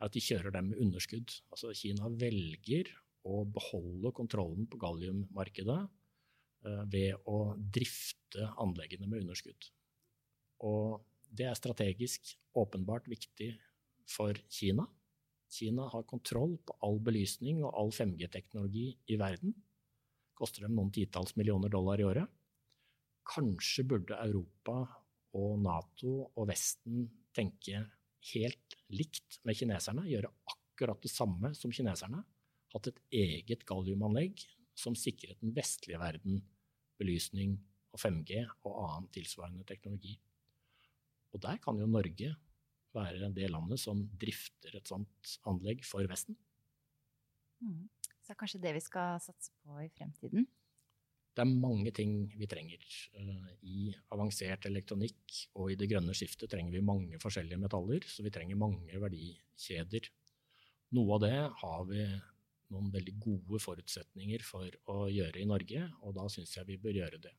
er 0.00 0.08
at 0.08 0.16
de 0.16 0.22
kjører 0.24 0.54
dem 0.54 0.70
med 0.72 0.80
underskudd. 0.80 1.32
Altså 1.52 1.74
Kina 1.76 2.08
velger 2.08 2.88
å 3.28 3.42
beholde 3.44 4.12
kontrollen 4.16 4.68
på 4.70 4.80
galliummarkedet 4.80 5.80
eh, 5.84 6.84
ved 6.92 7.28
å 7.28 7.54
drifte 7.60 8.48
anleggene 8.62 9.08
med 9.10 9.26
underskudd. 9.26 9.68
Og 10.64 11.00
det 11.30 11.46
er 11.46 11.58
strategisk 11.58 12.32
åpenbart 12.58 13.06
viktig 13.10 13.52
for 14.10 14.36
Kina. 14.50 14.86
Kina 15.50 15.88
har 15.92 16.06
kontroll 16.08 16.56
på 16.66 16.76
all 16.86 17.00
belysning 17.02 17.62
og 17.64 17.74
all 17.74 17.92
5G-teknologi 17.94 18.86
i 19.10 19.18
verden. 19.20 19.54
Koster 20.38 20.64
dem 20.64 20.76
noen 20.78 20.92
titalls 20.94 21.34
millioner 21.36 21.72
dollar 21.72 22.00
i 22.00 22.06
året. 22.06 22.28
Kanskje 23.30 23.84
burde 23.86 24.18
Europa 24.22 24.82
og 25.36 25.58
Nato 25.62 26.14
og 26.34 26.48
Vesten 26.50 27.06
tenke 27.36 27.84
helt 28.32 28.76
likt 28.92 29.38
med 29.46 29.56
kineserne, 29.56 30.06
gjøre 30.10 30.32
akkurat 30.50 31.00
det 31.02 31.12
samme 31.12 31.52
som 31.56 31.72
kineserne. 31.74 32.22
Hatt 32.70 32.90
et 32.90 33.00
eget 33.22 33.64
galliumanlegg 33.66 34.42
som 34.78 34.96
sikret 34.98 35.40
den 35.42 35.54
vestlige 35.56 36.00
verden 36.00 36.40
belysning 37.00 37.56
og 37.90 38.00
5G 38.02 38.44
og 38.68 38.76
annen 38.84 39.08
tilsvarende 39.14 39.66
teknologi. 39.66 40.14
Og 41.34 41.42
der 41.42 41.58
kan 41.62 41.78
jo 41.78 41.88
Norge 41.90 42.34
være 42.94 43.30
det 43.34 43.50
landet 43.50 43.80
som 43.80 44.02
drifter 44.20 44.74
et 44.76 44.88
sånt 44.90 45.36
anlegg 45.46 45.84
for 45.86 46.06
Vesten. 46.10 46.36
Mm. 47.62 47.86
Så 48.02 48.30
det 48.30 48.34
er 48.34 48.40
kanskje 48.40 48.62
det 48.62 48.74
vi 48.76 48.82
skal 48.82 49.20
satse 49.22 49.52
på 49.62 49.78
i 49.84 49.90
fremtiden? 49.94 50.46
Det 51.40 51.46
er 51.46 51.56
mange 51.56 51.88
ting 51.96 52.26
vi 52.36 52.44
trenger. 52.44 52.82
Eh, 53.16 53.52
I 53.64 53.92
avansert 54.12 54.66
elektronikk 54.68 55.38
og 55.56 55.70
i 55.72 55.76
det 55.80 55.86
grønne 55.88 56.12
skiftet 56.12 56.50
trenger 56.52 56.74
vi 56.74 56.82
mange 56.84 57.16
forskjellige 57.22 57.56
metaller, 57.62 58.04
så 58.04 58.20
vi 58.26 58.32
trenger 58.34 58.58
mange 58.60 59.00
verdikjeder. 59.00 60.10
Noe 60.98 61.16
av 61.16 61.22
det 61.24 61.38
har 61.62 61.86
vi 61.88 62.04
noen 62.74 62.90
veldig 62.92 63.14
gode 63.24 63.62
forutsetninger 63.64 64.44
for 64.44 64.68
å 64.92 65.06
gjøre 65.08 65.40
i 65.40 65.48
Norge, 65.48 65.86
og 66.04 66.18
da 66.18 66.26
syns 66.28 66.52
jeg 66.58 66.68
vi 66.68 66.76
bør 66.82 67.00
gjøre 67.00 67.22
det. 67.24 67.32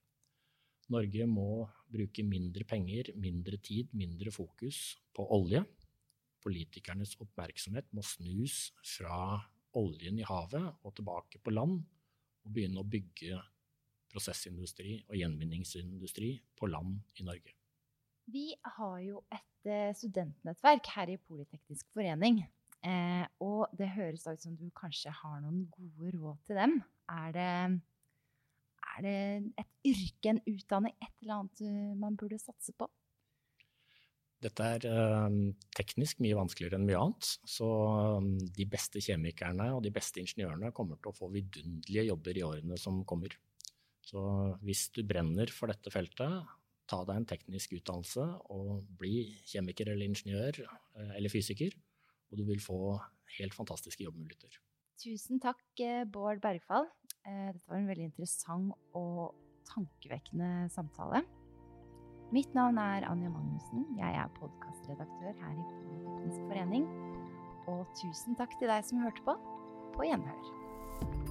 Norge 0.89 1.29
må 1.29 1.61
bruke 1.93 2.25
mindre 2.25 2.65
penger, 2.65 3.13
mindre 3.21 3.61
tid, 3.61 3.93
mindre 3.93 4.33
fokus 4.33 4.81
på 5.13 5.29
olje. 5.37 5.61
Politikernes 6.41 7.13
oppmerksomhet 7.21 7.93
må 7.93 8.01
snus 8.01 8.71
fra 8.97 9.37
oljen 9.77 10.17
i 10.17 10.25
havet 10.25 10.81
og 10.81 10.97
tilbake 10.97 11.37
på 11.37 11.53
land, 11.53 11.83
og 12.41 12.49
begynne 12.57 12.81
å 12.81 12.89
bygge 12.97 13.37
prosessindustri 14.11 14.99
og 15.09 15.17
gjenvinningsindustri 15.19 16.35
på 16.59 16.69
land 16.71 16.99
i 17.19 17.27
Norge. 17.27 17.55
Vi 18.31 18.51
har 18.77 18.97
jo 19.03 19.23
et 19.33 19.69
eh, 19.69 19.91
studentnettverk 19.97 20.91
her 20.95 21.11
i 21.11 21.19
Politeknisk 21.19 21.89
forening. 21.95 22.43
Eh, 22.81 23.25
og 23.45 23.69
det 23.77 23.91
høres 23.93 24.25
ut 24.25 24.41
som 24.41 24.57
du 24.57 24.67
kanskje 24.77 25.13
har 25.13 25.41
noen 25.43 25.65
gode 25.73 26.13
råd 26.15 26.45
til 26.47 26.61
dem. 26.61 26.79
Er 27.11 27.33
det 27.35 27.51
er 28.97 29.05
det 29.05 29.19
et 29.61 29.69
yrke, 29.87 30.33
en 30.33 30.41
utdanning, 30.49 30.95
et 30.99 31.13
eller 31.21 31.37
annet 31.37 31.63
eh, 31.63 31.93
man 31.97 32.17
burde 32.19 32.39
satse 32.41 32.73
på? 32.77 32.89
Dette 34.41 34.65
er 34.75 34.87
eh, 34.89 35.37
teknisk 35.77 36.21
mye 36.23 36.37
vanskeligere 36.37 36.79
enn 36.79 36.87
mye 36.89 36.99
annet. 36.99 37.29
Så 37.45 37.67
um, 38.17 38.33
de 38.41 38.67
beste 38.69 39.03
kjemikerne 39.03 39.69
og 39.75 39.83
de 39.85 39.93
beste 39.93 40.21
ingeniørene 40.23 40.73
kommer 40.75 40.99
til 40.99 41.13
å 41.13 41.17
få 41.17 41.29
vidunderlige 41.33 42.07
jobber 42.09 42.39
i 42.39 42.45
årene 42.47 42.79
som 42.81 43.03
kommer. 43.07 43.37
Så 44.11 44.23
hvis 44.65 44.89
du 44.91 45.05
brenner 45.07 45.51
for 45.55 45.71
dette 45.71 45.91
feltet, 45.93 46.49
ta 46.91 46.99
deg 47.07 47.21
en 47.21 47.29
teknisk 47.29 47.77
utdannelse 47.77 48.25
og 48.51 48.81
bli 48.99 49.29
kjemiker 49.47 49.93
eller 49.93 50.09
ingeniør 50.09 50.59
uh, 50.65 51.13
eller 51.15 51.31
fysiker, 51.31 51.71
og 52.31 52.39
du 52.39 52.43
vil 52.49 52.59
få 52.63 52.97
helt 53.37 53.55
fantastiske 53.55 54.03
jobbmuligheter. 54.03 54.59
Tusen 55.01 55.39
takk, 55.41 55.63
Bård 56.13 56.43
Bergfall. 56.43 56.85
Eh, 57.25 57.47
dette 57.55 57.69
var 57.69 57.79
en 57.79 57.87
veldig 57.89 58.09
interessant 58.11 58.75
og 58.97 59.31
tankevekkende 59.71 60.67
samtale. 60.73 61.23
Mitt 62.31 62.53
navn 62.55 62.77
er 62.77 63.07
Anja 63.09 63.31
Magnussen. 63.31 63.87
Jeg 63.97 64.19
er 64.21 64.31
podkastredaktør 64.37 65.33
her 65.41 65.57
i 65.57 65.67
Politeknisk 65.71 66.45
forening. 66.51 66.87
Og 67.71 67.83
tusen 67.99 68.37
takk 68.39 68.55
til 68.59 68.71
deg 68.71 68.87
som 68.87 69.03
hørte 69.03 69.25
på. 69.25 69.37
På 69.97 70.07
gjenhør. 70.07 71.30